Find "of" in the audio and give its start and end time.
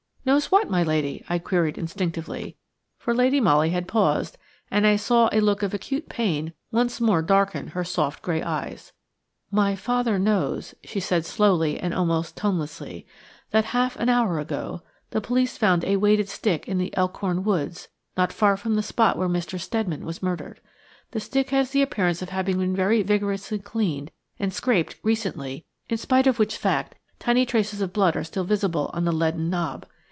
5.63-5.73, 22.21-22.29, 26.27-26.37, 27.81-27.91